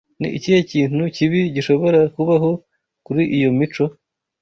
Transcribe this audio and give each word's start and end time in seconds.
Ni 0.19 0.29
ikihe 0.37 0.59
kintu 0.71 1.03
kibi 1.15 1.39
gishobora 1.55 1.99
kubaho 2.15 2.49
kuri 3.05 3.23
iyi 3.35 3.47
mico? 3.57 3.85